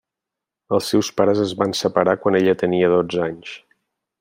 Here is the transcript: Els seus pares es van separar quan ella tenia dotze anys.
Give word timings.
Els 0.77 0.87
seus 0.93 1.09
pares 1.21 1.41
es 1.43 1.53
van 1.59 1.77
separar 1.81 2.17
quan 2.25 2.39
ella 2.41 2.57
tenia 2.65 2.91
dotze 2.95 3.23
anys. 3.31 3.57